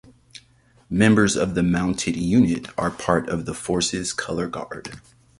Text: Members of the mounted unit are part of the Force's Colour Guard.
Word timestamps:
Members 0.89 1.35
of 1.37 1.53
the 1.53 1.61
mounted 1.61 2.15
unit 2.15 2.65
are 2.75 2.89
part 2.89 3.29
of 3.29 3.45
the 3.45 3.53
Force's 3.53 4.13
Colour 4.13 4.47
Guard. 4.47 4.99